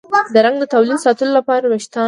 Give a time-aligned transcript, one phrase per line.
[0.33, 1.99] د رنګ د تولید ساتلو لپاره د ویښتانو